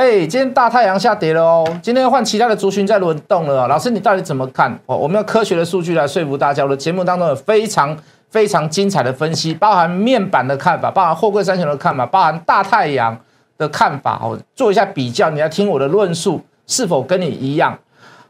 [0.00, 3.68] 哎，今天大太阳下跌了哦，今天换其他的族群在轮动了。
[3.68, 4.72] 老师，你到底怎么看？
[4.86, 6.64] 哦，我们用科学的数据来说服大家。
[6.64, 7.94] 我的节目当中有非常
[8.30, 13.14] 非常精彩的分析，包含面板的看法，包含货柜三雄的看法，包含大太阳
[13.58, 14.18] 的看法。
[14.22, 17.78] 哦，做一下比较，你要听我的论述是否跟你一样，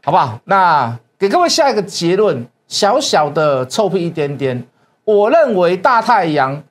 [0.03, 0.37] 好不好？
[0.43, 4.61] 那给各位下一个结论，小小的臭屁一点点。
[5.05, 6.61] 我认为大太阳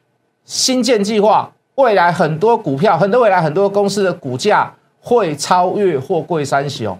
[0.44, 4.74] 新建计划未来很多股票，很多未来很多公司的股价。
[5.00, 6.98] 会超越货柜三雄，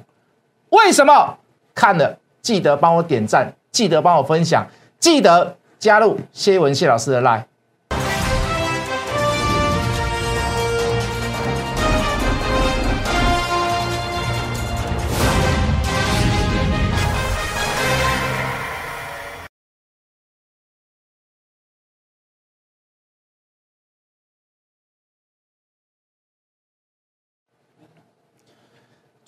[0.71, 1.37] 为什么？
[1.75, 4.67] 看了记得帮我点赞，记得帮我分享，
[4.99, 7.45] 记得加入谢文谢老师的 line。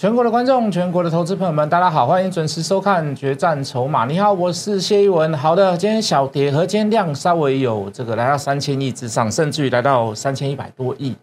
[0.02, 4.04] 全国的观众，全国的投资朋友们，大家好，欢迎准时收看《决战筹码》。
[4.08, 5.32] 你好，我是谢一文。
[5.38, 11.14] 好的，今天小跌和今天量稍微有这个来到三千亿之上，甚至于来到三千一百多亿。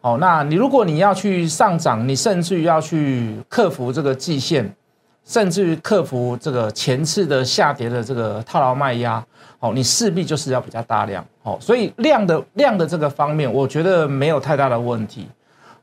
[0.00, 4.68] 哦，那你如果你要去上涨，你甚至于要去克服这个季线，
[5.24, 9.24] 甚至于克服这个前次的下跌的这个套牢卖压，
[9.60, 11.24] 哦，你势必就是要比较大量。
[11.44, 15.28] 哦，所以量的量的这个方面，我觉得没有太大的问题。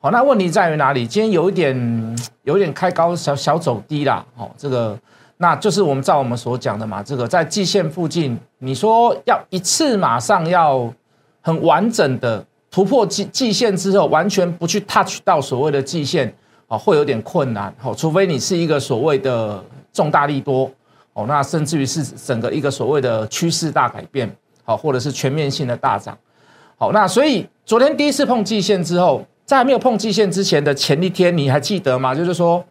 [0.03, 1.05] 好，那问题在于哪里？
[1.05, 4.25] 今天有一点，有一点开高，小小走低啦。
[4.35, 4.97] 哦，这个，
[5.37, 7.03] 那就是我们照我们所讲的嘛。
[7.03, 10.91] 这个在季线附近，你说要一次马上要
[11.41, 16.33] 很完整的突破季季线之后，完全不去 touch 到所谓的季线，
[16.65, 17.71] 哦，会有点困难。
[17.83, 19.63] 哦，除非你是一个所谓的
[19.93, 20.67] 重大利多，
[21.13, 26.17] 哦，那甚至于是整个一个所谓的趋势大改变，好，或者是全面性的大涨。
[26.75, 29.23] 好，那所以昨天第一次碰季线之后。
[29.51, 32.15] 在还没有碰季线之前的前一天，你还记得吗？
[32.15, 32.63] 就是说，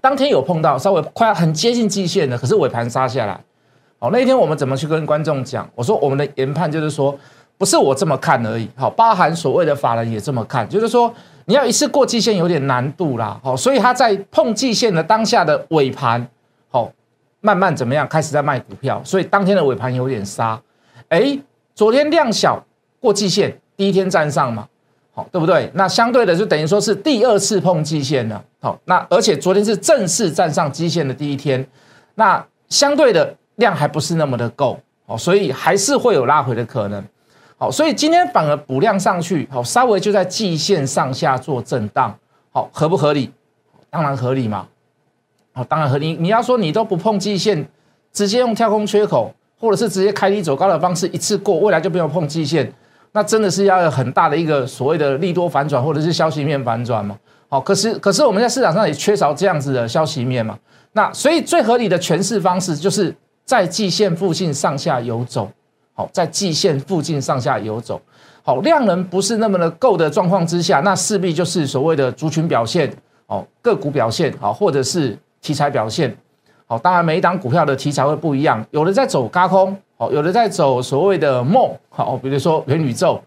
[0.00, 3.40] 当天有碰到稍微快要很接近季线的，可是尾盘杀下来。
[4.00, 5.70] 好，那一天我们怎么去跟观众讲？
[5.76, 7.16] 我说我们的研判就是说，
[7.56, 8.68] 不是我这么看而已。
[8.74, 11.14] 好，包含所谓的法人也这么看，就是说
[11.44, 13.40] 你要一次过季线有点难度啦。
[13.44, 16.26] 好，所以他在碰季线的当下的尾盘，
[16.68, 16.90] 好，
[17.40, 20.60] 慢慢怎么样开始在卖股票，所以当天的尾盘有点杀。
[21.10, 21.38] 哎，
[21.76, 22.60] 昨天量小
[22.98, 24.66] 过季线，第一天站上嘛。
[25.14, 25.70] 好，对不对？
[25.74, 28.42] 那相对的就等于说是第二次碰季线了。
[28.60, 31.64] 好，那而且昨天是正式站上基线的第一天，
[32.14, 37.04] 那相对的量还不是那么的够，好，所以还是会有拉回的可能。
[37.58, 42.18] 好，所以今天反而补量上去，好，稍微就在季线上下做震荡，
[42.50, 43.30] 好，合不合理？
[43.90, 44.66] 当然合理嘛。
[45.52, 46.14] 好，当然合理。
[46.14, 47.68] 你要说你都不碰季线，
[48.12, 52.72] 直接用跳空缺口，或者是直接开低走高的方式一次过，未来就不用碰季线。
[53.12, 57.16] 那真的是要有很大的一个所谓的利多反转，或者是消息面反转嘛？
[57.48, 60.58] 好，可是可是我们在市场上也缺少这样子的消息面嘛？
[60.92, 63.14] 那所以最合理的诠释方式就是
[63.44, 65.50] 在季线附近上下游走，
[65.92, 68.00] 好，在季线附近上下游走，
[68.42, 72.90] 好，量能不是那么的够的状况之下，那势必就是所谓的族群表现，
[73.26, 76.16] 哦，个股表现，好，或者是题材表现，
[76.66, 79.76] 好，当然每一档股票的题材会不一样，有的在走高空。
[80.10, 83.20] 有人在走所谓的梦，好，比如说元宇宙，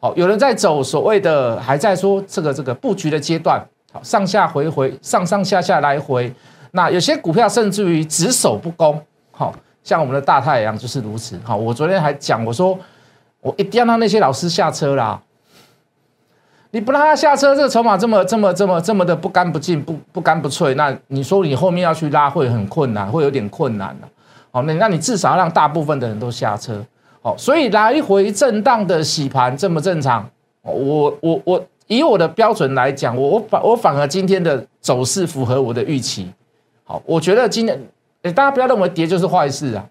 [0.00, 6.32] 好，有人在走所谓的还在说这个这个布局的阶段，好，上下回回，上上下下来回，
[6.72, 9.00] 那有些股票甚至于只守不攻，
[9.30, 12.78] 好，像我们的大太阳就是如此，好，我昨天还讲，我说
[13.40, 15.20] 我一定要让那些老师下车啦，
[16.72, 24.08] 你不让他下车，这个筹码这么这么这么这么的不干不净，不不干不脆，那你说你后面要去拉会很困难，会有点困难的。
[24.50, 26.82] 好，那那你至少让大部分的人都下车，
[27.20, 30.26] 好，所以来回震荡的洗盘这么正常，
[30.62, 36.32] 我我我以我的标准来讲，我我反我反而今天的走势符合我的预期，
[36.84, 37.78] 好，我觉得今天，
[38.22, 39.84] 哎，大家不要认为跌就是坏事啊，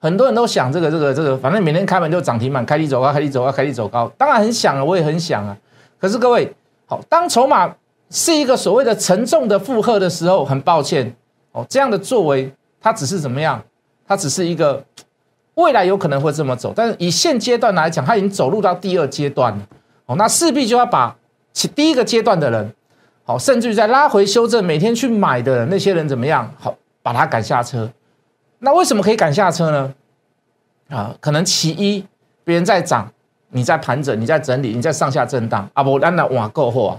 [0.00, 5.56] 很多人都想这个这个这个，反正每天开门就涨停板，开低走高，开低走高，开低走高，当然很想啊，我也很想啊，
[6.00, 6.52] 可是各位，
[6.86, 7.72] 好，当筹码
[8.10, 11.14] 是一个所谓的沉重的负荷的时候，很抱歉，
[11.52, 12.52] 哦，这样的作为。
[12.80, 13.62] 它只是怎么样？
[14.06, 14.84] 它只是一个
[15.54, 19.66] 未来有可能会这么走，但是以现阶段来讲，它已经走入到第二阶段了。
[20.06, 21.16] 哦，那势必就要把
[21.52, 22.74] 其第一个阶段的人，
[23.24, 26.52] 好，甚至于在拉回修正，每天去买的那些人怎么样？
[26.58, 27.88] 好，把他赶下车。
[28.58, 29.94] 那为什么可以赶下车呢？
[30.88, 32.04] 啊，可能其一，
[32.42, 33.08] 别人在涨，
[33.50, 36.94] 你在盘整，你在整理，你在上下震荡啊，不，那哇够货啊，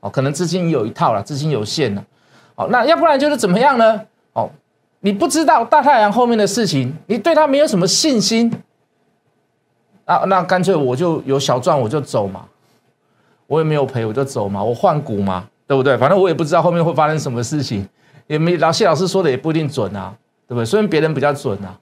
[0.00, 2.04] 哦，可能资金有一套了，资金有限了，
[2.56, 4.02] 好，那要不然就是怎么样呢？
[4.32, 4.50] 哦。
[5.00, 8.52] 你不知道大太阳后面的事情，你对他没有什么信心
[10.04, 10.24] 啊？
[10.26, 12.46] 那干脆我就有小赚我就走嘛。
[13.46, 15.98] 我也没有赔，我就走嘛，我换股嘛，对不对？
[15.98, 17.84] 反正我也不知道后面会发生什么事情，
[18.28, 20.14] 也没老谢老师说的也不一定准啊，
[20.46, 20.64] 对不对？
[20.64, 21.76] 虽然别人比较准啊，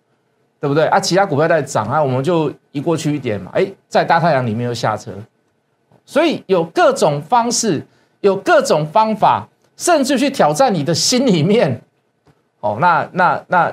[0.60, 0.86] 对不对？
[0.86, 5.12] 啊，其他股票在涨啊，我们就移过去一点嘛，哎，在大太阳里面又下车，
[6.06, 7.86] 所以有各种方式，
[8.22, 11.82] 有各种方法，甚至去挑战你的心里面，
[12.60, 13.72] 哦，那那那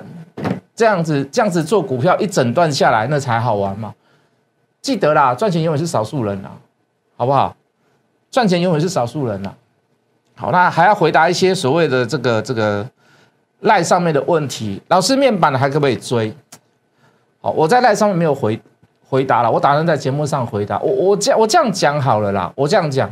[0.75, 3.93] 这样子这样子做股票一整段下来，那才好玩嘛。
[4.81, 6.51] 记得啦，赚钱永远是少数人啊，
[7.17, 7.55] 好不好？
[8.29, 9.53] 赚钱永远是少数人呐。
[10.35, 12.85] 好，那还要回答一些所谓的这个这个
[13.61, 14.81] 赖上面的问题。
[14.89, 16.31] 老师，面板还可不可以追？
[17.41, 18.61] 好，我在赖上面没有回
[19.09, 20.77] 回答了，我打算在节目上回答。
[20.79, 23.09] 我我这我这样讲好了啦，我这样讲，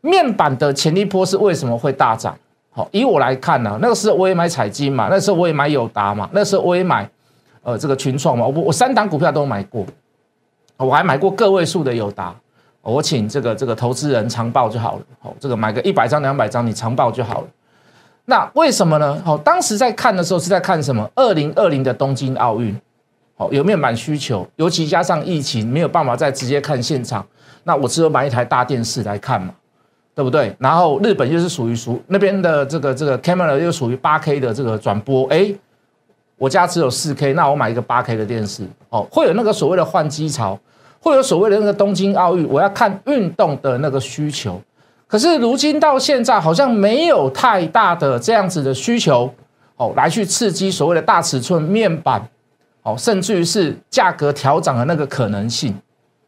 [0.00, 2.38] 面板的潜力波是为什么会大涨？
[2.70, 7.08] 好，以我来看呢，那个时候我也买彩金嘛，那时候我也买友达嘛，那时候我也买
[7.62, 9.84] 呃这个群创嘛，我我三档股票都买过，
[10.76, 12.34] 我还买过个位数的友达。
[12.82, 17.46] 我请这个这个投资人长报就好了，好，这个买个一百张两百张，你长报就好了。
[18.24, 19.20] 那为什么呢？
[19.22, 21.06] 好，当时在看的时候是在看什么？
[21.14, 22.74] 二零二零的东京奥运，
[23.36, 27.26] 好，有面板需求，尤其加上疫情，没有办法再直接看现场，
[27.64, 29.52] 那我只有买一台大电视来看嘛，
[30.20, 30.54] 对不对？
[30.58, 35.50] 然后日本又是属于属那边的这个这个 camera 又属于八 K 的这个转播，哎，
[36.36, 40.60] 我家只有四 K，那我买一个八 K 的电视，哦，会有那个所谓的换机潮。
[41.02, 44.60] 会有所谓的那个东京奥运，我要看运动的那个需求，
[45.06, 49.32] 可是如今到现在好像没有太大的这样子的需求，
[49.76, 52.22] 哦，来去刺激所谓的大尺寸面板，
[52.82, 55.74] 哦，甚至于是价格调涨的那个可能性，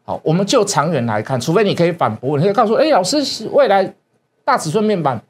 [0.05, 3.93] 好，我们就长远来看，除非你可以反驳，你可以告诉我，哎，老师，未来
[4.43, 5.21] 大尺寸面板，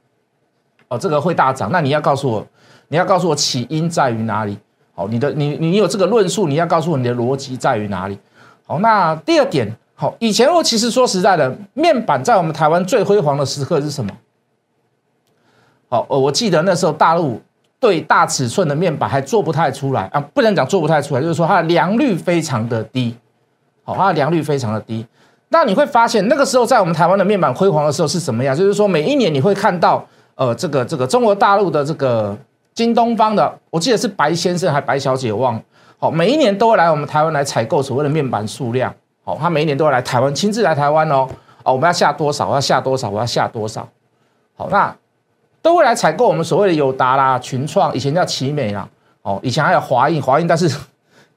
[0.87, 2.47] 哦，这个会大涨，那你要告诉我，
[2.87, 4.57] 你要告诉我起因在于哪里？
[4.95, 8.17] 好，你的你你有这个论述，你要告诉我你的逻辑在于哪里？
[8.65, 14.11] 好，那第二点，好，以前我其实说实在的，面板在我们台湾最辉煌的时刻是什么？
[15.89, 17.39] 好，呃，我记得那时候大陆
[17.79, 23.15] 对大尺寸的面板还做不太出来啊，不能讲做不太出来，就是说它的良率非常的低，
[23.83, 25.05] 好，它的良率非常的低。
[25.49, 28.55] 那你会发现那个时候在我们台湾的面板辉煌的时候是什么样？
[28.55, 30.03] 就是说每一年你会看到，
[30.35, 32.35] 呃，这个这个中国大陆的这个
[32.73, 35.61] 京东方的，我记得是白先生还白小姐，忘了。
[35.99, 38.93] 好，每一年都会来我们台湾来采购所谓的面板数量。
[39.23, 41.27] 好，他每一年都会来台湾，亲自来台湾哦。
[41.63, 42.49] 哦，我们要下多少？
[42.49, 43.09] 我要下多少？
[43.09, 43.87] 我要下多少？
[44.57, 44.93] 好，那
[45.61, 48.89] 都会来采购我们所谓的友达啦、群创，以前叫奇美啦。
[49.21, 50.69] 哦，以前还有华映，华映但是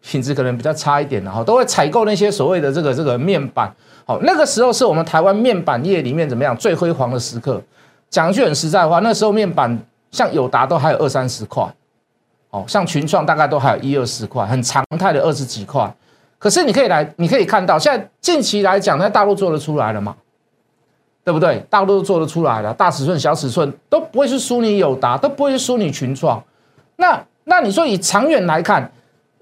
[0.03, 3.73] 品质可能比较差一点的哈，都会采购那些所谓的这个这个面板。
[4.05, 7.61] 好，那个时候是我们台湾面板业里面怎么样最辉煌的时刻。
[8.09, 9.79] 讲句很实在话，那时候面板
[10.13, 11.67] 像友达都还有二三十块。
[12.51, 15.93] 哦，像群创大概都还有一二十块，很常态的二十几块。
[16.39, 20.15] 可是你可以来，你可以看到，现在近期来讲，在大陆做得出来了嘛？
[21.25, 21.59] 对不对？
[21.69, 26.41] 大陆都做得出来了，大尺寸、小尺寸都不会是输你友达，都不会是输你群创。
[26.95, 28.93] 那那你说以长远来看，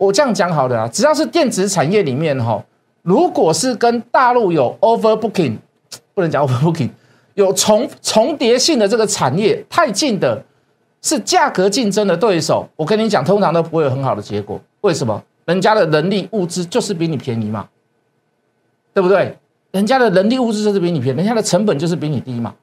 [0.05, 2.63] 我这样讲好的啊，只要是电子产业里面哈，
[3.03, 5.57] 如果是跟大陆有 overbooking，
[6.15, 6.91] 不能讲 overbooking，
[7.35, 10.45] 有重重叠性的这个产业太近的。
[11.07, 14.59] 是价格竞争的对手，我跟你讲，通常都不会有很好的结果。
[14.81, 15.23] 为什么？
[15.45, 17.69] 人家的人力物资就是比你便宜嘛，
[18.95, 19.37] 对不对？
[19.71, 22.55] 人家的人力物资就是比你便宜，人家的成本就是比你低嘛。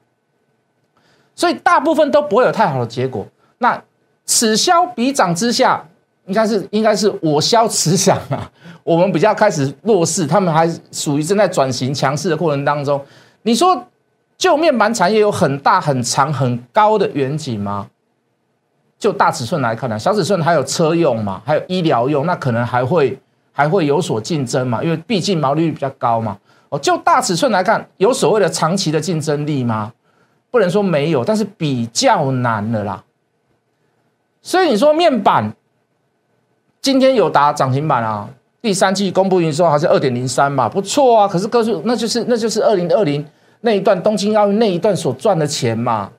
[1.36, 3.24] 所以大部分都不会有太好的结果。
[3.58, 3.80] 那
[4.24, 5.88] 此消彼长之下，
[6.32, 8.50] 应该是应该是我消此长啊。
[8.82, 12.98] 我们比较开始弱势，他们还属于正在转型强势的过程当中。
[13.42, 13.86] 你说，
[14.38, 17.86] 就面板产业有很大很长很高的远景吗？
[18.98, 23.18] 就大尺寸来看呢，小尺寸还有车用嘛，还有医疗用，那可能还会
[23.52, 26.38] 还会有所竞争嘛，因为毕竟毛利率比较高嘛。
[26.70, 29.92] 哦，就大尺寸来看，有所谓的长期的竞争力吗？
[30.50, 33.04] 不能说没有，但是比较难了啦。
[34.40, 35.54] 所以你说面板
[36.82, 38.28] 今天有打涨停板啊，
[38.60, 41.28] 第三季公布营收还是二点零三嘛，不错啊。
[41.28, 43.24] 可是告诉那就是那就是二零二零
[43.60, 46.10] 那一段东京奥运那一段所赚的钱嘛。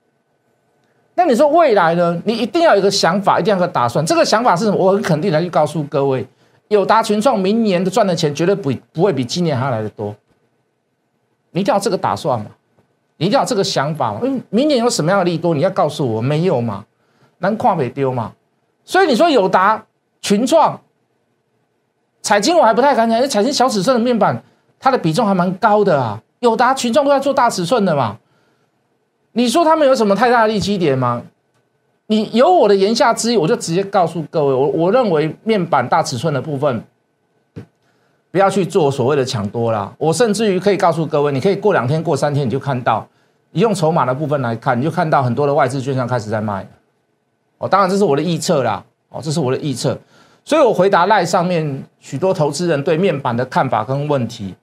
[1.16, 2.18] 那你说未来呢？
[2.24, 4.04] 你一定要有一个想法，一定要有个打算。
[4.06, 4.78] 这个想法是什么？
[4.78, 6.26] 我很肯定的去告诉各位，
[6.70, 10.16] 友达群创明年的赚的钱绝对不不会比今年还要来的多。
[11.52, 12.46] 你一定要这个打算嘛？
[13.18, 14.22] 你一定要这个想法嘛？
[14.24, 16.86] 因为明年有什么样的利多，你要告诉我，没有嘛？
[17.40, 18.32] 难跨北丢嘛？
[18.86, 19.86] 所以你说友达
[20.24, 20.80] 群创、
[22.22, 24.42] 彩金我还不太敢讲，因为彩金小尺寸的面板，
[24.80, 26.20] 它的比重还蛮高的啊。
[26.40, 28.18] 友达群创都在做大尺寸的嘛。
[29.34, 31.22] 你说他们有什么太大的利基点吗？
[32.08, 36.84] 你有我的言下之意，我就直接告诉各位，我我认为面板大尺寸的部分，
[38.32, 39.94] 不要去做所谓的抢多啦。
[39.98, 43.08] 我甚至于可以告诉各位，你可以过两天、过三天，你就看到，
[43.52, 46.66] 你用筹码的部分来看，你就看到很多的外资券商开始在卖。
[47.58, 48.84] 哦，当然这是我的预测啦。
[49.10, 49.98] 哦，这是我的预测。
[50.46, 54.56] 所以我回答赖上面许多投资人对面板的看法跟问题。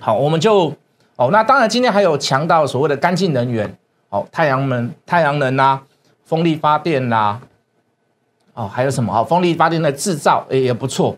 [0.00, 0.72] 好，我们就
[1.16, 3.76] 哦，那当然今天还有强到所谓的干净能源，
[4.10, 5.82] 哦，太阳能、太阳能啦，
[6.24, 7.40] 风力发电啦，
[8.54, 9.12] 哦，还有什么？
[9.12, 11.16] 哦，风力发电的制造也也不错。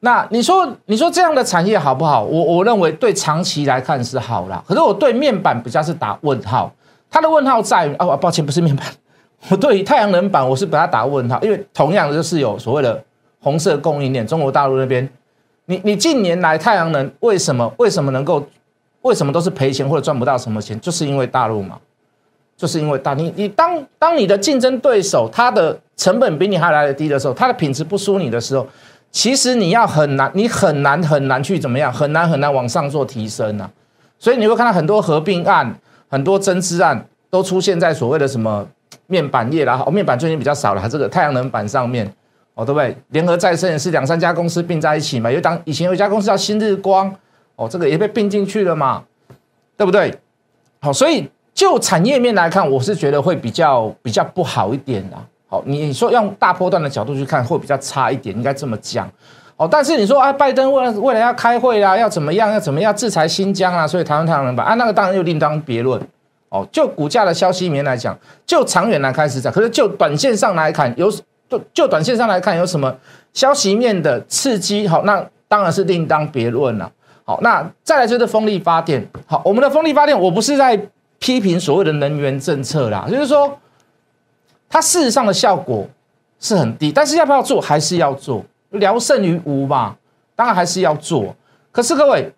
[0.00, 2.22] 那你说，你说这样的产业好不好？
[2.22, 4.62] 我我认为对长期来看是好啦。
[4.66, 6.70] 可是我对面板比较是打问号。
[7.10, 8.86] 它的问号在于哦，抱歉，不是面板。
[9.48, 13.02] 我 对于太阳能板，我是把它打问号，因为同样的就是有所谓的
[13.40, 15.08] 红色供应链，中国大陆那边，
[15.66, 18.44] 你你近年来太阳能为什么为什么能够
[19.02, 21.78] 为什么都是赔钱或者赚不到什么钱，就是因为大陆嘛，
[22.56, 28.66] 就是因为大你你当当你的竞争对手它的成本比你还来的低的时候，它的品质不输你的时候，
[29.12, 33.70] 其实你要很难，你很难很难去怎么样，很难很难往上做提升啊，
[34.18, 35.78] 所以你会看到很多合并案，
[36.10, 38.66] 很多增资案都出现在所谓的什么。
[39.06, 42.06] 面板业啦，哦，面板最近比较少了，这个太阳能板上面，
[42.54, 42.96] 哦，对不对？
[43.08, 47.14] 联合再生也是两三家公司并在一起嘛，有当以前有一家公司叫新日光，
[47.56, 49.02] 哦，这个也被并进去了嘛，
[49.76, 50.14] 对不对？
[50.80, 55.18] 好，所以就产业面来看，我是觉得会比较比较不好一点啦。
[55.48, 59.10] 好，你说用大波段的角度去看，会比较差一点，应该这么讲。
[59.56, 66.00] 哦，但是你说啊，拜登未未来要开会啦，要怎么样，要怎么样制裁新疆啊，所以台湾太阳能板啊，那个当然又另当别论。
[66.50, 71.10] 哦，就股价的消息面来讲，就长远来开始讲，可是就短线上来看，有
[71.48, 72.96] 就就短线上来看有什么
[73.34, 74.88] 消息面的刺激？
[74.88, 76.90] 好，那当然是另当别论了。
[77.24, 79.06] 好，那再来就是风力发电。
[79.26, 80.80] 好，我们的风力发电，我不是在
[81.18, 83.58] 批评所谓的能源政策啦，就是说
[84.70, 85.86] 它事实上的效果
[86.40, 89.94] 是很低，但是要不要做还是要做，聊胜于无嘛，
[90.34, 91.36] 当然还是要做。
[91.70, 92.32] 可是各位。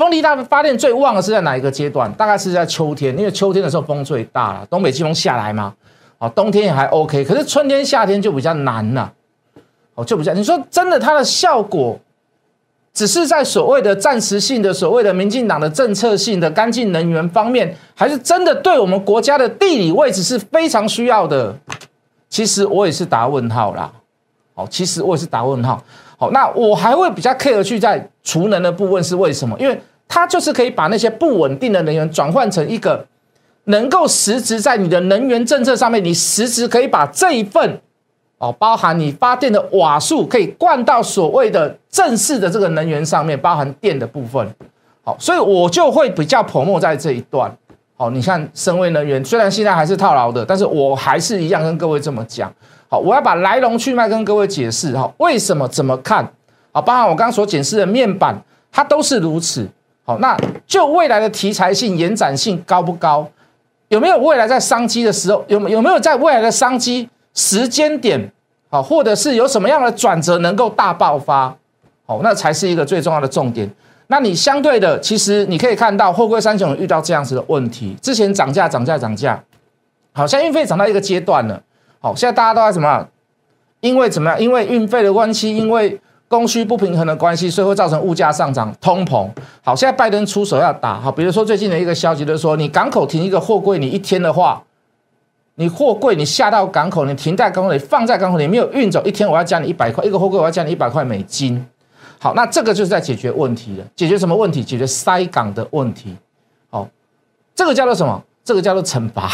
[0.00, 2.10] 风力大发电最旺的是在哪一个阶段？
[2.14, 5.74] 大概是在秋天，因为秋天的时候风最大了，东北季风下来嘛。
[6.16, 9.12] 哦，冬天也还 OK，可是春天、夏天就比较难了。
[9.94, 11.98] 哦，就比较，你说真的，它的效果
[12.94, 21.54] 只是在所谓的暂时性的、所谓的民进党的政策性的干净能源方面，还是真的对我们国家的地理位置是非常需要的？
[22.30, 23.92] 其实我也是打问号啦。
[24.54, 25.82] 哦，其实我也是打问号。
[26.16, 29.58] 好，那我还会比较 care 去在储能的部分是为什么？
[29.58, 29.78] 因为
[30.12, 33.06] 它就是可以把那些不稳定的能源转换成一个
[33.66, 37.80] 能够实质在你的能源政策上面，你实质可以把这一份
[38.38, 44.44] 哦，包含你发电的瓦数可以灌到所谓的正式的这个能源上面，包含电的部分。
[45.04, 47.54] 好，所以我就会比较泼墨在这一段。
[47.96, 52.52] 好，你看深威能源虽然现在还是套牢的，但是我还是一样跟各位这么讲。
[52.88, 56.28] 好，我要把来龙去脉跟各位解释哈，为什么怎么看？
[56.72, 58.36] 好，包含我刚刚所解释的面板，
[58.72, 59.68] 它都是如此。
[60.04, 63.28] 好，那就未来的题材性、延展性高不高？
[63.88, 68.32] 有没有未来在商机的时候，有有没有在未来的商机时间点？
[68.70, 71.54] 好，或者是有什么样的转折能够大爆发？
[72.06, 73.68] 好，那才是一个最重要的重点。
[74.06, 79.40] 那你相对的，其实你可以看到，货柜三雄遇到这样子的问题，之前涨价、涨价、涨价，
[80.12, 81.62] 好像运费涨到一个阶段了。
[82.00, 83.06] 好，现在大家都在什么？
[83.80, 84.40] 因为怎么样？
[84.40, 86.00] 因为运费的关系，因为
[86.30, 89.28] 供需不平衡的关系，所以会造成物价上涨、通膨。
[89.64, 91.00] 好，现在拜登出手要打。
[91.00, 94.62] 好，比如说最近的一个消息就是说，你港口停一个货柜，你一天的话，
[95.56, 101.66] 你货柜你下到港口，你停在港口里，放在港口里没有运走，一天我要加你一百块，一个货柜我要加你一百块美金。
[102.20, 103.84] 好，那这个就是在解决问题了。
[103.96, 104.62] 解决什么问题？
[104.62, 106.14] 解决塞港的问题。
[106.70, 106.88] 好，
[107.56, 108.22] 这个叫做什么？
[108.44, 109.28] 这个叫做惩罚。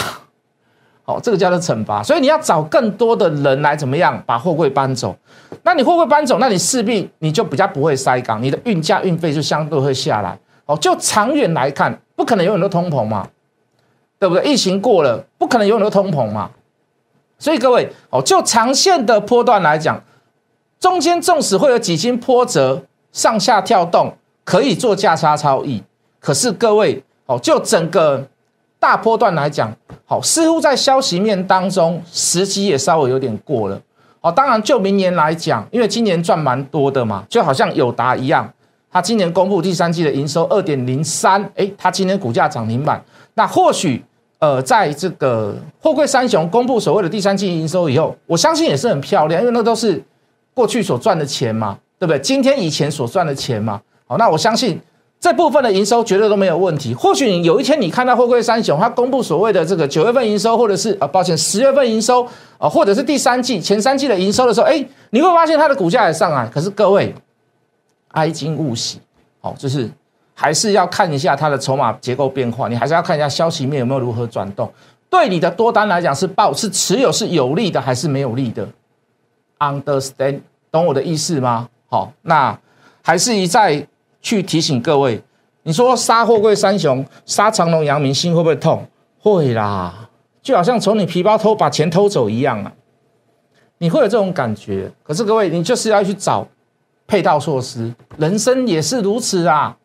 [1.07, 5.17] 哦，这个叫做惩罚，所以你要找更多的人来怎么样把货柜搬走？
[5.63, 10.37] 那你货柜搬走，那你势必你就比较不会塞港，你的运价运费就相对会下来。
[10.65, 13.29] 哦，就长远来看，不可能永远都通膨嘛，
[14.19, 14.43] 对不对？
[14.45, 16.51] 疫情过了，不可能永远都通膨嘛。
[17.39, 20.03] 所以各位，哦，就长线的波段来讲，
[20.81, 22.83] 中间纵使会有几经波折，
[23.13, 25.81] 上下跳动，可以做价差超易。
[26.19, 28.27] 可是各位，哦，就整个。
[28.87, 29.69] 大波段来讲，
[30.05, 33.77] 好，似乎在消息面当中，时机也稍微有点过了。
[34.21, 38.49] 好，当然就明年来讲，因为今年赚蛮多的嘛，就好像友达一样，
[38.89, 43.05] 它今年公布第三季的营收二点零三，哎，它今年股价涨停板。
[43.35, 44.01] 那或许，
[44.39, 50.01] 呃，在这个货柜三雄公布所谓的第三季营收以后，我相信也是很漂亮，因为那都是
[50.55, 52.21] 过去所赚的钱嘛，对不对？
[52.21, 53.81] 今天以前所赚的钱嘛。
[54.07, 54.81] 好，那我相信。
[55.27, 56.95] 这部分的营收绝对都没有问题。
[56.95, 62.25] 或许你有一天你看到货柜三雄它公布所谓的这个九月份营收，或者是啊，抱歉，十月份营收
[62.59, 66.47] 啊，或者是第三季前三季的营收的时候，哎，你会发现它的股价也上来。
[66.47, 67.13] 可是各位，
[68.13, 69.01] 哀今勿喜，
[69.41, 69.91] 哦，就是
[70.33, 74.73] 还是要看一下它的筹码结构变化，你还是要看一下消息面有没有如何转动。
[75.11, 78.69] 对你的多单来讲是报是持有是有利的还是没有利的
[79.59, 81.69] ？Understand，懂我的意思吗？
[81.89, 82.57] 好，那
[83.03, 83.85] 还是一再。
[84.27, 85.23] 去提醒各位，
[85.63, 88.85] 你说杀货柜三雄，杀长隆、阳明，心会不会痛？
[89.21, 90.09] 会啦，
[90.43, 92.73] 就好像从你皮包偷把钱偷走一样啊，
[93.79, 94.91] 你会有这种感觉。
[95.05, 96.45] 可是各位，你就是要去找
[97.07, 99.77] 配套措施，人生也是如此啊，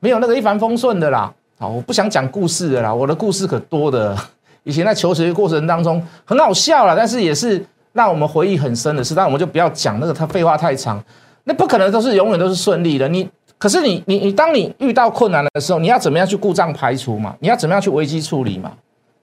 [0.00, 1.30] 没有那个一帆风顺的啦。
[1.58, 4.16] 好，我不想讲故事的啦，我的故事可多的。
[4.64, 7.62] 以前在求学过程当中很好笑了，但是也是
[7.92, 9.14] 让我们回忆很深的事。
[9.14, 11.04] 但我们就不要讲那个，他废话太长，
[11.44, 13.06] 那不可能都是永远都是顺利的。
[13.06, 13.28] 你。
[13.58, 17.34] 可是你你你，当你遇到困难的时候，你要怎么样去故障排除嘛？
[17.40, 18.72] 你要怎么样去危机处理嘛？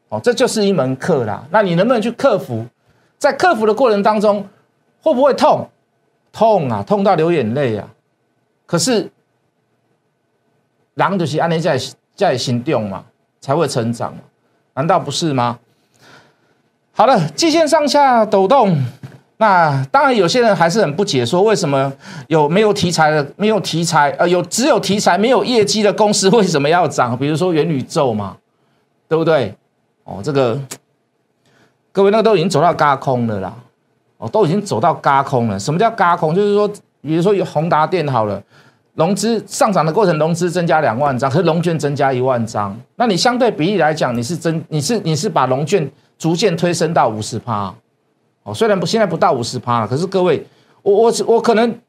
[0.09, 1.45] 哦，这就是一门课啦。
[1.51, 2.65] 那你能不能去克服？
[3.17, 4.47] 在克服的过程当中，
[5.01, 5.69] 会不会痛？
[6.33, 7.87] 痛啊，痛到流眼泪啊！
[8.65, 9.11] 可是，
[10.95, 11.77] 狼就是安内在
[12.15, 13.03] 在行动嘛，
[13.41, 14.15] 才会成长，
[14.73, 15.59] 难道不是吗？
[16.93, 18.75] 好了，季线上下抖动。
[19.41, 21.91] 那当然，有些人还是很不解，说为什么
[22.27, 27.17] 有没有题材的、没有题材，呃，有只有题材没有业绩的公司为什么要涨？
[27.17, 28.37] 比如说元宇宙嘛，
[29.09, 29.51] 对不对？
[30.03, 30.55] 哦，这个
[31.91, 33.51] 各位那个都已经走到嘎空了啦，
[34.19, 35.57] 哦，都已经走到嘎空了。
[35.57, 36.35] 什么叫嘎空？
[36.35, 36.67] 就是说，
[37.01, 38.39] 比如说有宏达电好了，
[38.93, 47.73] 融资上涨的过程，融资增加两万张，和融券增加一万张，那你相对比例来讲，你是增，你是你是把融券逐渐推升到五十趴。
[48.43, 50.45] 哦，虽然不现在不到五十趴了，可是各位，
[50.81, 51.79] 我我我可能，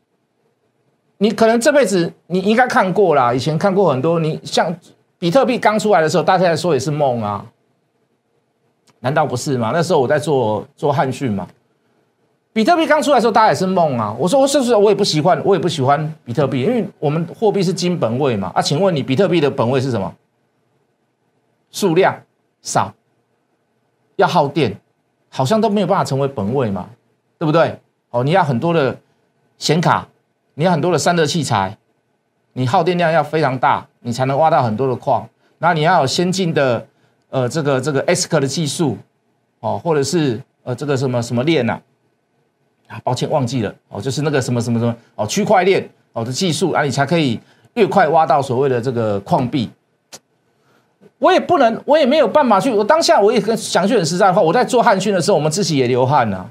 [1.19, 4.21] 你可能这辈子你应该看过啦，以前看过很多。
[4.21, 4.75] 你像
[5.19, 7.47] 比特币刚出来的时候，大家在说也是梦啊，
[9.01, 9.71] 难道不是吗？
[9.73, 11.49] 那时候我在做做汉讯嘛，
[12.53, 14.15] 比特币刚出来的时候，大家也是梦啊。
[14.19, 18.53] 我说我是不是我也不喜欢，我也不喜欢比特币，因为我们货币是金本位嘛。
[18.55, 20.15] 啊，请问你比特币的本位是什么？
[21.71, 22.15] 数量
[22.61, 22.93] 少，
[24.17, 24.79] 要耗电。
[25.35, 26.87] 好像都没有办法成为本位嘛，
[27.39, 27.81] 对不对？
[28.11, 28.95] 哦，你要很多的
[29.57, 30.07] 显卡，
[30.53, 31.75] 你要很多的散热器材，
[32.53, 35.27] 你耗电量要非常大，你才能挖到很多的矿。
[35.57, 36.87] 那你要有先进的
[37.31, 38.99] 呃这个这个 ASIC 的技术
[39.61, 41.81] 哦，或者是呃这个什么什么链呐？
[42.89, 47.41] 啊，抱歉忘记了哦，就是那个什么什么什么哦区块链哦的技术啊，你才可以
[47.73, 49.71] 越快挖到所谓的这个矿币。
[51.23, 52.69] 我也不能，我也没有办法去。
[52.69, 56.45] 我当下我也跟讲句很实在的话，我在做汉讯的时候，我们自己也流汗呐。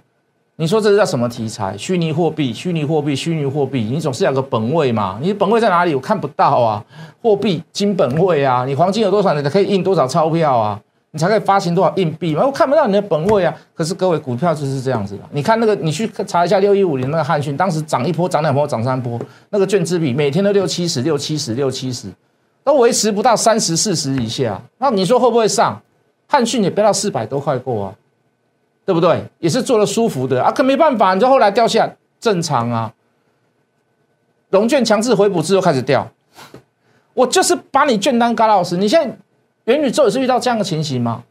[0.55, 1.75] 你说这是叫什么题材？
[1.77, 5.19] 虚拟货币，虚拟货币，虚拟货币，你总是有个本位嘛？
[5.21, 5.93] 你本位在哪里？
[5.93, 6.81] 我看不到啊。
[7.21, 10.79] 货币金本位啊，你黄金有多少，你可以印多少钞票啊？
[11.12, 12.45] 你才可以发行多少硬币嘛？
[12.45, 13.53] 我看不到你的本位啊。
[13.73, 15.23] 可是各位，股票就是这样子的。
[15.31, 22.07] 你看那个，你去查一下六一五零那个汉讯，当时涨一波，涨两波，涨三波，那个券资比每天都六七十，六七十，六七十。
[22.63, 25.82] 都维持不到三十四十以下，那你说会不会上？
[26.28, 27.95] 汉讯也飙到四百多块过啊，
[28.86, 29.24] 对不对？
[29.39, 32.93] 也是做的舒服的啊，可没办法，你就后来掉下正常啊。
[34.50, 36.10] 融券强制回补之后开始掉，
[37.13, 38.78] 我就是把你券单嘎老师。
[38.78, 39.15] 你现在
[39.65, 41.24] 元宇宙也是遇到这样的情形吗？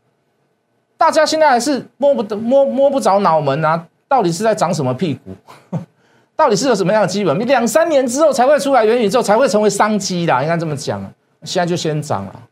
[0.98, 5.30] 大家现在还是摸不得摸摸不着脑门啊，到底是在长什么屁股？
[6.36, 7.38] 到底是有什么样的基本？
[7.38, 11.02] 你两三年之后才会出来元宇宙，才会成为商机的，应该这么讲。
[11.42, 12.42] 现在就先涨了，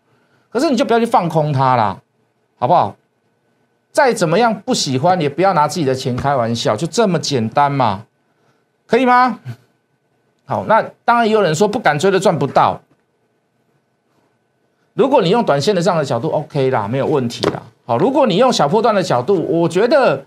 [0.51, 2.01] 可是你就不要去放空它啦，
[2.59, 2.97] 好不好？
[3.93, 8.05] 再怎么样不喜欢，也不要拿自己的钱开玩笑，就这么简单嘛，
[8.87, 9.41] 可以吗？
[10.47, 12.81] 好，那当然也有人说不敢追的赚不到。
[14.95, 17.63] 如果你用短线的这样的角度，OK 啦，没有问题啦。
[17.85, 20.25] 好，如果你用小波段的角度，我觉得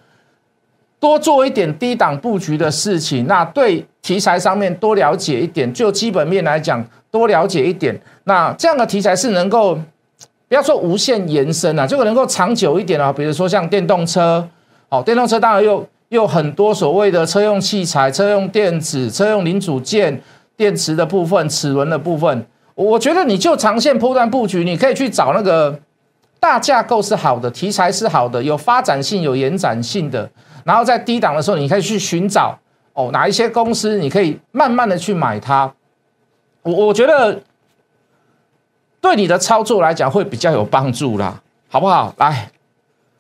[1.00, 6.86] 多做一点低档布局的事情，那对题材上面多了解一点，就基本面来讲。
[7.12, 9.76] 多了解一点，那这样的题材是能够
[10.48, 13.12] 不要说无限延伸啊，就能够长久一点啊。
[13.12, 14.48] 比如说像电动车，
[14.90, 20.22] 哦，电动车当然又又很多所谓的车用器材、车用电子、车用零组件、
[20.56, 22.46] 电池的部分、齿轮的部分。
[22.76, 25.78] 我觉得你就长线波段布局，你可以去找那个
[26.40, 30.30] 大架构是好的，题材是好的，有发展性、有延展性的。
[30.64, 32.58] 然后在低档的时候，你可以去寻找
[32.94, 35.72] 哦哪一些公司，你可以慢慢的去买它。
[36.64, 37.42] 我我觉得
[39.00, 42.14] 对你的操作来讲会比较有帮助啦，好不好？
[42.18, 42.50] 来，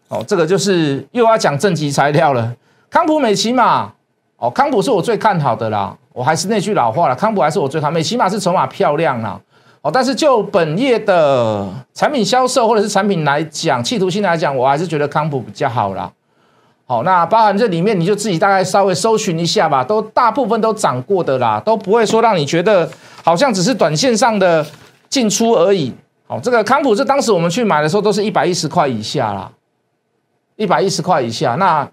[0.10, 2.54] 哦，这个就是又要讲正极材料了。
[2.90, 3.92] 康普美骑马，
[4.38, 5.98] 哦，康普是我最看好的啦。
[6.14, 7.92] 我还是那句老话了，康普还是我最看。
[7.92, 9.40] 美骑马是筹码漂亮啦。
[9.82, 16.12] 哦，但是就本业的产品销售或者是产品来讲，企图性来讲，我还是觉得康普比较好啦。
[16.86, 22.88] 好，那包含这里面，你就自己大概稍微搜寻一下吧，都大部分都涨过的啦，都不会说让你觉得
[23.24, 24.66] 好像只是短线上的
[25.10, 25.94] 进出而已。
[26.28, 29.52] 好，这个康普是当时我们去买的时候都是一百一十块以下啦，
[30.56, 31.56] 一百一十块以下。
[31.56, 31.90] 那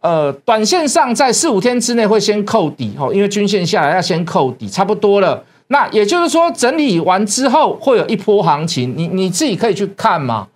[0.00, 5.44] 呃，短线上在四五天之内会先扣底，哦，因为均线下来要先扣底，差不多了。
[5.66, 10.48] 那也就是说，整理完之后会有一波行情，你你自己可以去看嘛。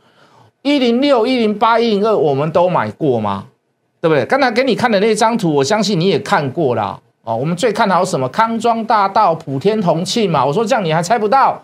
[0.62, 3.44] 一零六、一零八、一零二，我们都买过吗？
[4.00, 4.24] 对不对？
[4.24, 7.36] 刚才给你看的那张图，我相信你也看过了哦。
[7.36, 8.28] 我们最看好什么？
[8.28, 10.44] 康庄大道、普天同庆嘛。
[10.44, 11.60] 我说这样你还猜不到，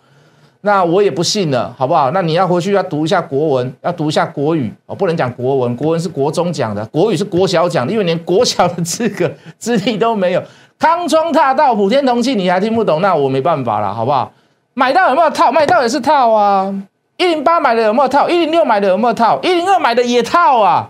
[0.63, 2.11] 那我也不信了，好不好？
[2.11, 4.95] 那你要回去要读一下国文，要读一下国语哦。
[4.95, 10.43] 不能讲国文，国文是国中讲的，国语是国小讲的，因为连国小的资格资历都没有。
[10.79, 13.01] 康庄大道、普天同庆，你还听不懂？
[13.01, 14.33] 那我没办法了，好不好？
[14.75, 15.53] 买到有没有套？
[15.53, 16.75] 卖到也是套啊。
[17.19, 18.31] 一零八买的有没有套？
[18.31, 19.39] 一零六买的有没有套？
[19.43, 20.89] 一零二买的也套啊！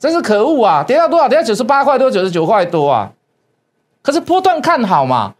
[0.00, 0.82] 真是可恶啊！
[0.82, 1.28] 跌到多少？
[1.28, 3.08] 跌到九十八块多、九十九块多啊！
[4.02, 5.34] 可是波段看好嘛？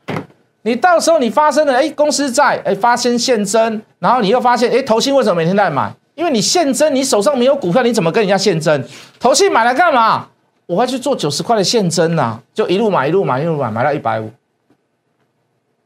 [0.63, 5.91] 你到时候你发生了，哎，公司在，哎，发生现增，然后你又发现，哎，投信为什么每天在买？
[6.15, 8.85] 因为你现增，你手上没有股票，你怎么跟人家现增？
[9.19, 10.29] 投信买来干嘛？
[10.67, 14.31] 我会去做九十块的现增呐，就一路买一路买一路买，买到一百五，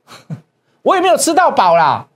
[0.83, 2.07] 我也没有吃到饱啦。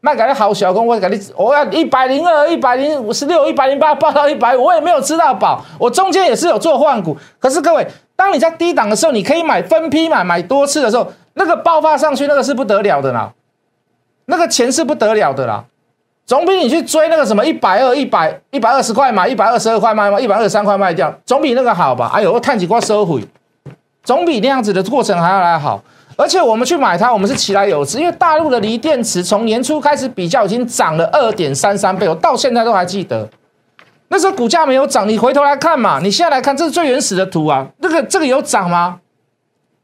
[0.00, 5.64] 卖给你好小工，我给你，我要一百零二、一百零五十六、一百零八，报到一百五，我也没有吃到饱。
[5.78, 7.86] 我中间也是有做换股，可是各位，
[8.24, 13.30] 当你在低档的时候，你可以买分批买，买多次的时候，那个爆发上去，那个是不得了的啦，
[14.24, 15.62] 那个钱是不得了的啦。
[16.24, 20.18] 总比你去追那个什么一百二、一百一百二十块买，一百二十二块卖吗？
[20.18, 22.10] 一百二十三块卖掉，总比那个好吧？
[22.14, 23.22] 哎呦，我看几块收回，
[24.02, 25.84] 总比那样子的过程还要来好。
[26.16, 33.28] 而且我们去买它，我们是起来有之，因为大陆的锂电池从年初开始比较已经涨了二点三三倍，我到现在都还记得。
[34.08, 39.00] 那时候股价没有涨，你回头来看嘛，你现在来看，这是最原始的图啊，这个这个有涨吗？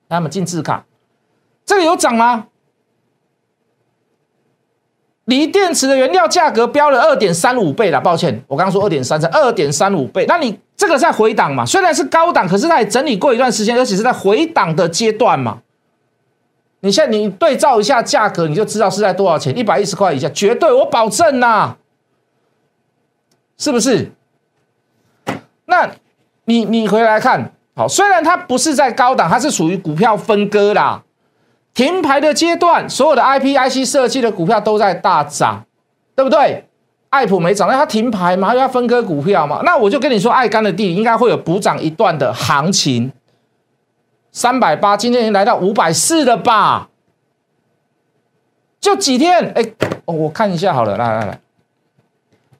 [0.09, 0.85] 那么进字卡，
[1.65, 2.47] 这个有涨吗？
[5.27, 10.27] 锂电池的原料价格飙了二点三五倍了，抱歉，我刚刚说二点三三，二点三五倍。
[10.27, 11.65] 那你这个在回档嘛？
[11.65, 15.61] 虽然是高档，可是它也整理过一段时间，而且是在回档的阶段嘛。
[16.81, 21.77] 你现在你对照一下价格，你就知道是在多少钱，一百一十块以下，绝对我保证呐，
[23.61, 24.11] 是不是？
[25.67, 25.91] 那
[26.47, 31.03] 你你回来看，好，虽然它不是在高档，它是属于股票分割啦。
[31.75, 35.67] 停牌的阶段，所有的 I P I C 设计的股票都在大涨，
[36.17, 36.65] 对不对？
[37.11, 39.61] 爱普没涨，那它停牌嘛，要分割股票嘛。
[39.63, 43.13] 那我就跟你说，爱干的地应该会有补涨一段的行情。
[44.33, 46.89] 三百八，今天已经来到五百四了吧？
[48.81, 49.53] 就几天？
[49.55, 49.63] 哎，
[50.07, 51.41] 我看一下好了，来来来，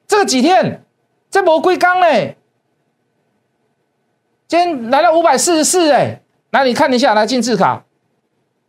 [0.07, 0.83] 这几天
[1.31, 2.05] 这魔龟缸呢？
[4.47, 7.85] 今天来了五百四十四，哎，来你看一下，来进字卡。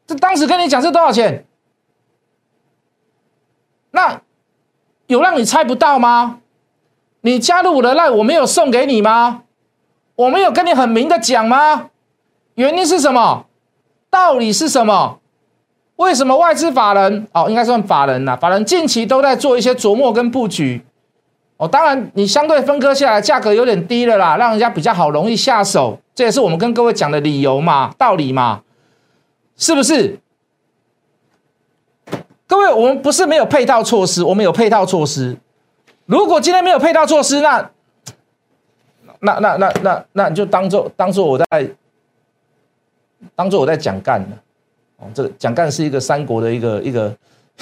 [0.06, 1.44] 这当时跟你讲是多少钱？
[3.90, 4.22] 那
[5.08, 6.38] 有让你猜不到吗？
[7.22, 9.42] 你加入我的赖，我没有送给你吗？
[10.14, 11.90] 我没有跟你很明的讲吗？
[12.54, 13.46] 原因是什么？
[14.08, 15.18] 道理是什么？
[15.96, 18.36] 为什么外资法人哦，应该算法人呐？
[18.36, 20.84] 法人近期都在做一些琢磨跟布局
[21.62, 21.68] 哦。
[21.68, 25.98] 当然，你相对分割下来价格有点低了啦，让人家比较好容易下手。
[26.14, 28.62] 这也是我们跟各位讲的理由嘛，道理嘛。
[29.56, 30.18] 是不是？
[32.48, 35.36] 各位，我们不是没有配套措施，我们有配套措施。
[36.06, 37.70] 如果今天没有配套措施，那
[39.20, 41.70] 那那那那那就当做当做我在
[43.36, 44.36] 当做我在讲干的
[44.96, 45.06] 哦。
[45.14, 47.16] 这个讲干是一个三国的一个一个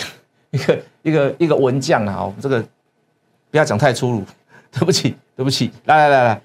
[0.51, 2.15] 一个一个一个文将啊。
[2.21, 2.65] 哦，这个
[3.51, 4.25] 不要讲太粗鲁，
[4.73, 5.71] 对不起，对不起。
[5.85, 6.41] 来来来来。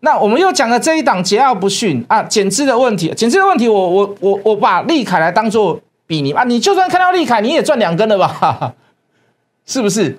[0.00, 8.74] 那我们又讲了这一档桀骜不驯啊，减资的问题，减资的问题，我我我我把利凯来当做比拟啊，你就算看到利凯，你也赚两根了吧？
[9.66, 10.18] 是不是？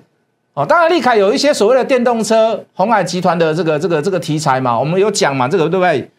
[0.52, 6.10] 哦，当然利凯有一些所谓的电动车，红海集团的这个这个这个题材嘛，我们有讲嘛，这个对不对？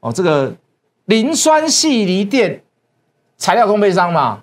[0.00, 0.52] 哦，这个
[1.06, 2.62] 磷酸系锂电
[3.36, 4.40] 材料供配商嘛，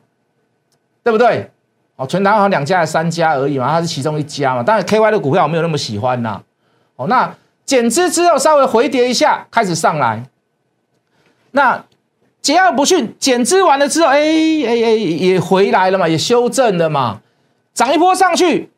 [1.03, 1.49] 对不对？
[1.97, 6.41] 哦，全台好像两家还是三家而已嘛，它是其中一家嘛，当然 KY 的股票我没有那么喜欢呐。
[6.95, 7.31] 哦，那。
[7.67, 10.23] 减资之后稍微回跌一下，开始上来。
[11.51, 11.75] 那
[12.41, 17.19] 桀骜不驯，减资完了之后，哎哎哎，也回来了嘛，也修正了嘛，
[17.73, 18.69] 涨一波上去，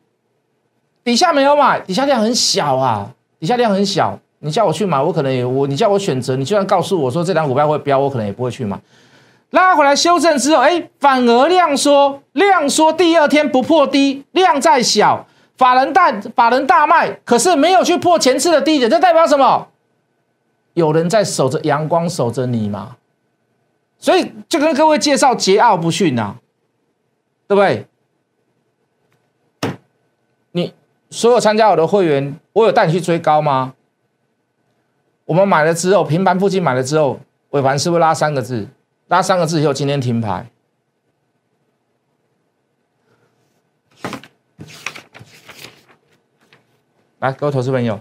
[1.04, 4.18] 底下没有买，底下量很小啊，底下量很小。
[4.40, 8.76] 你叫我去买，我可能也我，你叫我选择，你就算告诉我说这两股票会飙，我可能也不会去买。
[9.50, 19.68] 拉回来修正之后，哎，反而量缩，量缩第二天不破低，量再小，法人大法人大卖，可是没有去破前次的低点，这代表什么？
[20.74, 22.96] 有人在守着阳光，守着你嘛？
[23.98, 26.36] 所以就跟各位介绍桀骜不驯呐，
[27.48, 27.86] 对不对？
[30.52, 30.72] 你
[31.10, 33.74] 所有参加我的会员，我有带你去追高吗？
[35.26, 37.18] 我们买了之后，平盘附近买了之后，
[37.50, 38.68] 尾盘是不是拉三个字？
[39.10, 40.46] 拉三个字以后，今天停牌。
[47.18, 48.00] 来，各位投资朋友，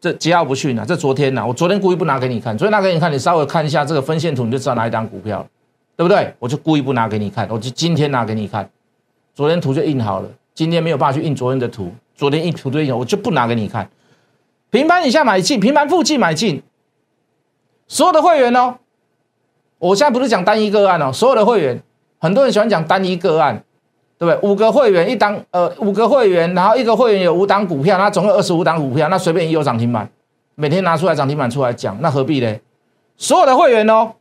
[0.00, 0.84] 这桀骜不驯呐！
[0.84, 5.48] 这昨天呐，我昨天故意不拿给你看，昨天拿给你看，你稍微看一下这个分线图，你就知道哪一张股票了，
[5.96, 6.34] 对不对？
[6.40, 8.68] 我就故意不拿给你看，我就今天拿给你看。
[9.36, 13.88] 昨天图就印好了，今天没有办法去印昨天的图，昨天印图就印，我就不拿给你看。
[14.70, 16.60] 平盘以下买进，平盘附近买进，
[17.86, 18.80] 所有的会员哦。
[19.78, 21.80] 我现在不是讲单一个案哦，所有的会员，
[22.18, 23.62] 很多人喜欢讲单一个案，
[24.18, 24.50] 对不对？
[24.50, 30.10] 五个会员一档，呃，五个会员，然后一个会员有五档股票，那总共二十五档股票，那随便一有涨停板，
[30.56, 32.58] 每天拿出来涨停板出来讲，那何必呢？
[33.16, 34.12] 所有的会员哦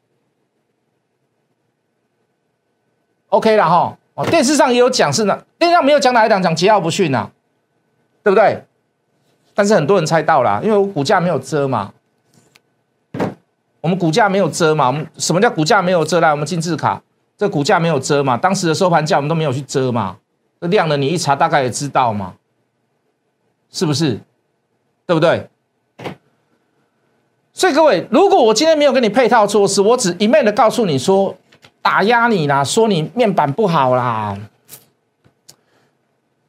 [3.30, 7.30] ，OK 了哈，哦，电视上也有讲是呢，电视上没有讲哪一档讲桀骜不驯呐，
[8.24, 8.63] 对不对？
[9.56, 11.91] 但是很多人猜到了，因为我股价没有遮嘛。
[13.81, 14.87] 我们股价没有遮嘛？
[14.87, 16.19] 我们什么叫股价没有遮？
[16.19, 17.01] 来，我们进字卡，
[17.37, 18.35] 这股价没有遮嘛？
[18.35, 20.17] 当时的收盘价我们都没有去遮嘛？
[20.59, 22.33] 这量呢，你一查大概也知道嘛？
[23.71, 24.19] 是不是？
[25.05, 25.47] 对不对？
[27.53, 31.35] 所以各位，如果我今天没有给你配套措施，我只一面的告诉你说
[31.81, 34.37] 打压你啦，说你面板不好啦，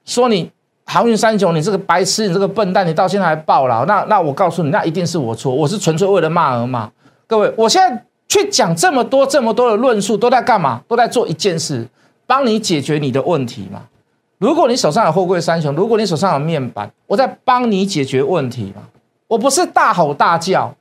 [0.05, 0.51] 说你
[0.87, 6.91] 航运三雄，你这个白痴，你这个笨蛋，你到现在还爆了，那那我告诉你，那一定是我错，我是纯粹为了骂而骂。
[7.29, 10.81] 各位，我现在去讲这么多、这么多的论述，都在干嘛？
[10.89, 11.87] 都在做一件事，
[12.27, 13.83] 帮你解决你的问题嘛。
[14.39, 18.83] 如果你手上有货柜三雄，如果你手上有面板，我在帮你解决问题嘛。
[19.27, 20.75] 我不是大吼大叫，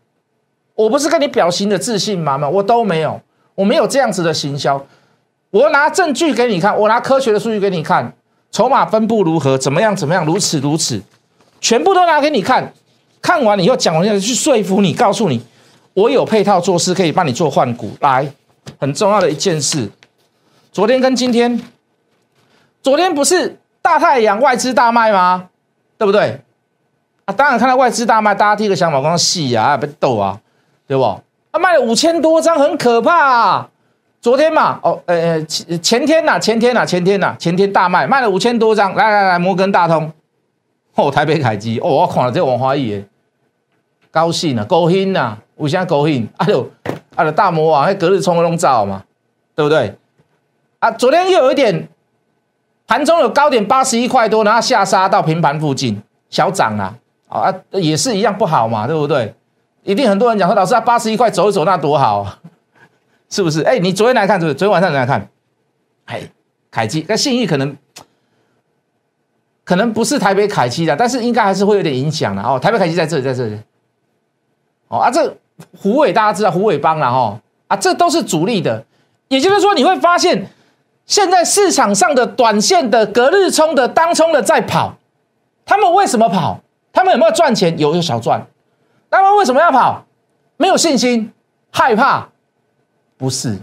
[0.73, 3.19] 我不是跟你表情的自信满满，我都没有，
[3.55, 4.81] 我没有这样子的行销。
[5.51, 8.13] 我拿证据给你看，我拿科学的数据给你看，
[8.51, 11.01] 筹码分布如何，怎么样怎么样，如此如此，
[11.59, 12.71] 全部都拿给你看。
[13.21, 15.41] 看完以后讲完以后去说服你，告诉你。
[15.97, 18.31] 我有配套措施可以帮你做换股，来，
[18.79, 19.89] 很重要的一件事，
[20.71, 21.59] 昨天跟今天，
[22.83, 25.49] 昨天不是大太阳外资大卖吗？
[25.97, 26.39] 对不对？
[27.25, 30.39] 啊，当然看到外资大卖，大家第一个想法光细啊，被逗啊，
[30.87, 31.01] 对不？
[31.03, 31.19] 啊，
[31.59, 33.69] 卖了五千多张，很可怕啊。
[34.21, 38.93] 昨天嘛，哦，呃，前前天呐，前天呐，前天呐，前天大卖，卖了五千多张。
[38.93, 40.11] 来来来，摩根大通，
[40.93, 43.03] 哦，台北凯基，哦，我看了这王华义，
[44.17, 45.37] 高兴啊，高兴呐。
[45.57, 46.27] 为啥高兴？
[46.37, 46.67] 哎呦，
[47.15, 49.03] 啊，的大魔王还隔日冲龙照嘛，
[49.55, 49.95] 对不对？
[50.79, 51.87] 啊，昨天又有一点，
[52.87, 56.01] 盘中有高点八十一块多，然后下杀到平盘附近，
[56.31, 56.95] 小涨啊，
[57.29, 59.35] 啊，也是一样不好嘛，对不对？
[59.83, 62.39] 一定很多人讲说，老师啊，八十一块走一走那多好，
[63.29, 63.61] 是不是？
[63.61, 64.55] 哎，你昨天来看是不是？
[64.55, 65.29] 昨天晚上来看，
[66.05, 66.21] 哎，
[66.71, 67.75] 凯基，那信誉可能
[69.63, 72.59] 可能不是台北凯基的，但是应该还是会有点影响的哦。
[72.59, 73.57] 台北凯基在这里，在这里，
[74.87, 75.37] 哦啊，这。
[75.75, 77.35] 虎尾大家知道虎尾帮了哈
[77.67, 78.85] 啊，这都是主力的，
[79.27, 80.47] 也就是说你会发现，
[81.07, 84.93] 现在市场上的短线的隔日冲的当冲的在跑，
[85.65, 86.59] 他们为什么跑？
[86.93, 87.75] 他们有没有赚钱？
[87.79, 88.45] 有有小赚，
[89.09, 90.05] 他们为什么要跑？
[90.57, 91.33] 没有信心，
[91.71, 92.29] 害怕？
[93.17, 93.57] 不是，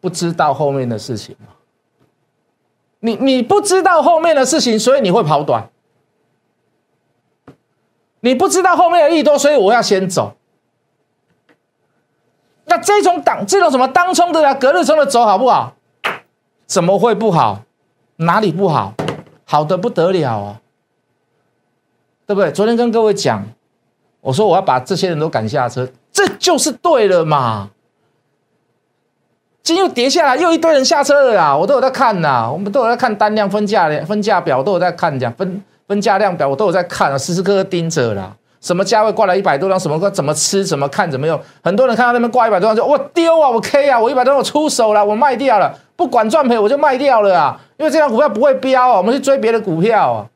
[0.00, 1.36] 不知道后面的事情？
[3.00, 5.68] 你你不知道后面的事情，所以你会跑短。
[8.24, 10.34] 你不知道后面的利多，所以我要先走。
[12.64, 15.74] 那这种挡，这种什么当冲的啊，隔日冲的走好不好？
[16.66, 17.64] 怎么会不好？
[18.16, 18.94] 哪里不好？
[19.44, 20.60] 好的不得了啊，
[22.26, 22.50] 对不对？
[22.50, 23.44] 昨天跟各位讲，
[24.22, 27.72] 我说我要把这些人都赶下车，这就是对了嘛。
[29.62, 38.34] 今又跌下来，又一堆人下车了呀，我都有在看呐，我们都有在看单量分价分价表，都有在看讲分分价量表，我都有在看啊，时时刻刻盯着啦。
[38.60, 39.78] 什么价位挂了一百多张？
[39.78, 40.64] 什么怎么吃？
[40.64, 41.10] 怎么看？
[41.10, 41.38] 怎么用？
[41.62, 47.60] 很多人看到那边挂一百多张，就我丢啊，我 K 啊，我一百多张我出手了，我卖掉了，不管赚赔我就卖掉了啊！
[47.76, 50.26] 因为这张股票不会飙啊，我们去追别的股票啊，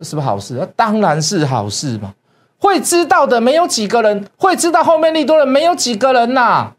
[0.00, 0.54] 是不是好事？
[0.58, 2.14] 那当然是好事嘛！
[2.58, 6.72] 会知道的没有几个人，会知道后面利多的没有几个人呐。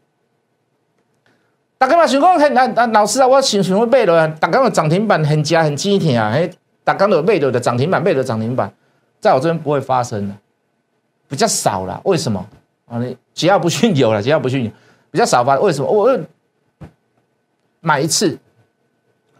[1.78, 6.50] 大家嘛想讲，很那老师啊，我想想会买了，大家的涨停板很加很激挺啊，嘿，
[6.84, 8.72] 大家都买了的涨停板，买了涨停板。
[9.20, 10.34] 在我这边不会发生的，
[11.28, 12.00] 比较少了。
[12.04, 12.44] 为什么
[12.86, 12.98] 啊？
[12.98, 14.70] 你桀骜不驯有了，桀骜不驯，
[15.10, 15.88] 比较少发，为什么？
[15.88, 16.18] 我
[17.80, 18.36] 买一次，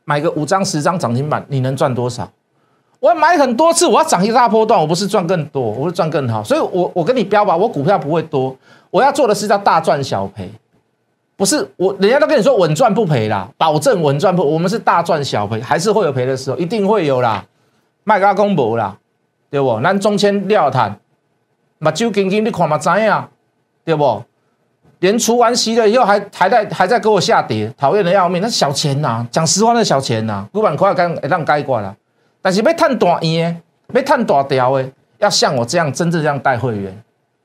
[0.04, 2.30] 买个五张十张涨停板，你能赚多少？
[3.00, 6.44] 我要买很多次，我要涨一大波段，我不是赚更多，我是赚更好。
[6.44, 8.56] 所以，我我跟你标吧，我股票不会多，
[8.90, 10.48] 我要做的是叫大赚小赔，
[11.42, 17.44] 不是我人家都跟你说稳赚不赔啦，保证稳赚不，我们是大赚小赔，还是会有赔的时候，一定会有啦。
[18.04, 18.96] 卖家公布啦，
[19.50, 19.80] 对不？
[19.80, 20.96] 咱中签料谈，
[21.80, 23.24] 目睭金金你看嘛知影，
[23.84, 24.22] 对不？
[25.00, 28.40] 连除完息了以后，还还在还在给我下跌，讨厌的要命。
[28.40, 31.92] 那小钱呐，讲实话，那小钱呐，五万块刚让该挂了。
[32.40, 33.60] 但是要探大烟，
[33.92, 36.96] 要探大条的，要像我这样真正这样带会员，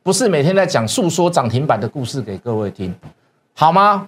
[0.04, 2.94] 不是每天在讲诉说涨停板的故事给各位听，
[3.60, 4.08] 好吗？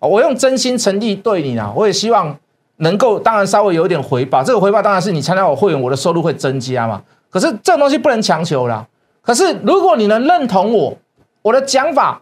[0.00, 2.36] 我用真心诚意对你啊，我也希望
[2.76, 4.44] 能够，当然稍微有点回报。
[4.44, 7.02] 这个回报当然是你参加我会员，我的收入会增加嘛。
[7.30, 8.86] 可是这种东西不能强求啦。
[9.22, 10.94] 可是如果你能认同我，
[11.40, 12.20] 我的讲法，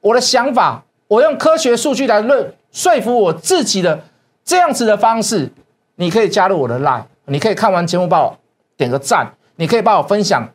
[0.00, 4.02] 我的想法，我用科学数据来论说服我自己的
[4.44, 5.52] 这样子的方式，
[5.94, 7.04] 你可以加入我的 line。
[7.26, 8.36] 你可以看完节目帮我
[8.76, 10.48] 点个赞，你可以帮我分享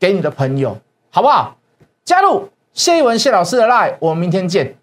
[0.00, 0.76] 给你的朋友，
[1.10, 1.54] 好不好？
[2.04, 4.76] 加入谢一文谢老师的 line，我们明天见。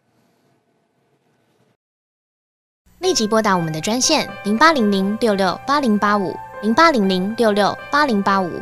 [2.99, 8.62] 立即拨打我们的专线零八零零六六八零八五零八零零六六八零八五